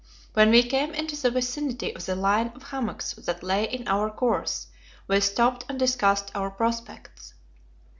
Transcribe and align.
When 0.33 0.49
we 0.49 0.63
came 0.63 0.95
into 0.95 1.15
the 1.15 1.29
vicinity 1.29 1.93
of 1.95 2.07
the 2.07 2.15
line 2.15 2.51
of 2.55 2.63
hummocks 2.63 3.13
that 3.13 3.43
lay 3.43 3.65
in 3.71 3.87
our 3.87 4.09
course, 4.09 4.65
we 5.07 5.19
stopped 5.19 5.63
and 5.69 5.77
discussed 5.77 6.31
our 6.33 6.49
prospects. 6.49 7.35